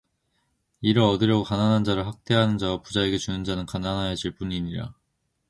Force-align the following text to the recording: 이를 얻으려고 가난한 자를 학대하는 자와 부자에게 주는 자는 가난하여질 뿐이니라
이를 0.81 1.03
얻으려고 1.03 1.43
가난한 1.43 1.83
자를 1.83 2.07
학대하는 2.07 2.57
자와 2.57 2.81
부자에게 2.81 3.19
주는 3.19 3.43
자는 3.43 3.67
가난하여질 3.67 4.31
뿐이니라 4.33 4.95